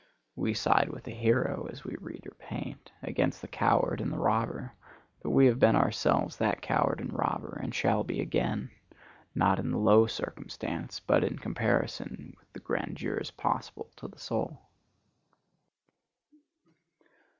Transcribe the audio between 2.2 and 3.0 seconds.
or paint,